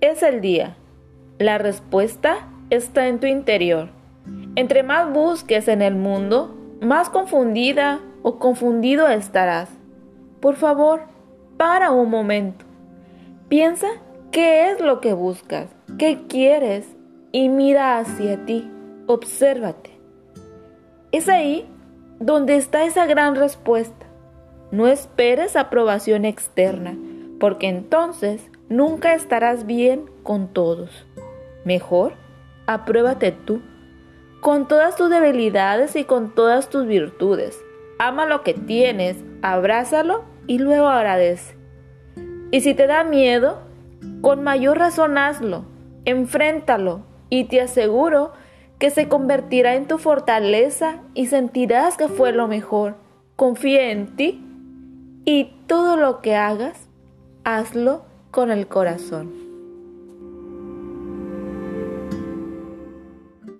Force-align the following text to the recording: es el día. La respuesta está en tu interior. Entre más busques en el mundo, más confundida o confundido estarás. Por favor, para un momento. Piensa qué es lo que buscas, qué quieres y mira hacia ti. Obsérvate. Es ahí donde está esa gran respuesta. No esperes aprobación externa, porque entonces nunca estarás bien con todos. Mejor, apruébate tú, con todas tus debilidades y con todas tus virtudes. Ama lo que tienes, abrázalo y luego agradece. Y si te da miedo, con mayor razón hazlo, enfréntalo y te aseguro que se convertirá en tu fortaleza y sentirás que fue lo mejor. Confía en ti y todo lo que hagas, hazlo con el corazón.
es 0.00 0.22
el 0.24 0.40
día. 0.40 0.76
La 1.38 1.56
respuesta 1.56 2.48
está 2.70 3.06
en 3.06 3.20
tu 3.20 3.28
interior. 3.28 3.88
Entre 4.56 4.82
más 4.82 5.12
busques 5.12 5.68
en 5.68 5.80
el 5.80 5.94
mundo, 5.94 6.56
más 6.80 7.08
confundida 7.08 8.00
o 8.22 8.40
confundido 8.40 9.08
estarás. 9.08 9.68
Por 10.40 10.56
favor, 10.56 11.02
para 11.56 11.92
un 11.92 12.10
momento. 12.10 12.64
Piensa 13.48 13.86
qué 14.32 14.72
es 14.72 14.80
lo 14.80 15.00
que 15.00 15.12
buscas, 15.12 15.68
qué 15.98 16.26
quieres 16.28 16.88
y 17.30 17.48
mira 17.48 17.98
hacia 17.98 18.44
ti. 18.44 18.68
Obsérvate. 19.06 19.90
Es 21.12 21.28
ahí 21.28 21.64
donde 22.18 22.56
está 22.56 22.84
esa 22.84 23.06
gran 23.06 23.36
respuesta. 23.36 24.06
No 24.72 24.88
esperes 24.88 25.54
aprobación 25.54 26.24
externa, 26.24 26.96
porque 27.38 27.68
entonces 27.68 28.50
nunca 28.72 29.14
estarás 29.14 29.66
bien 29.66 30.10
con 30.22 30.48
todos. 30.48 31.06
Mejor, 31.64 32.14
apruébate 32.66 33.32
tú, 33.32 33.62
con 34.40 34.66
todas 34.66 34.96
tus 34.96 35.10
debilidades 35.10 35.94
y 35.94 36.04
con 36.04 36.34
todas 36.34 36.68
tus 36.68 36.86
virtudes. 36.86 37.62
Ama 37.98 38.26
lo 38.26 38.42
que 38.42 38.54
tienes, 38.54 39.16
abrázalo 39.42 40.24
y 40.46 40.58
luego 40.58 40.88
agradece. 40.88 41.56
Y 42.50 42.60
si 42.62 42.74
te 42.74 42.86
da 42.86 43.04
miedo, 43.04 43.60
con 44.20 44.42
mayor 44.42 44.78
razón 44.78 45.16
hazlo, 45.16 45.64
enfréntalo 46.04 47.02
y 47.30 47.44
te 47.44 47.60
aseguro 47.60 48.32
que 48.78 48.90
se 48.90 49.08
convertirá 49.08 49.74
en 49.74 49.86
tu 49.86 49.98
fortaleza 49.98 51.02
y 51.14 51.26
sentirás 51.26 51.96
que 51.96 52.08
fue 52.08 52.32
lo 52.32 52.48
mejor. 52.48 52.96
Confía 53.36 53.90
en 53.90 54.16
ti 54.16 54.44
y 55.24 55.52
todo 55.68 55.96
lo 55.96 56.20
que 56.20 56.34
hagas, 56.34 56.88
hazlo 57.44 58.11
con 58.32 58.50
el 58.50 58.66
corazón. 58.66 59.51